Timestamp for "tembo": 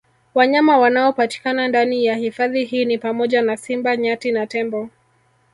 4.47-4.89